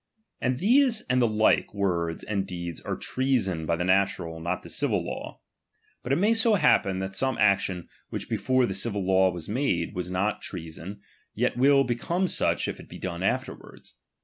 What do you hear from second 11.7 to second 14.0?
become such if it be done afterwards.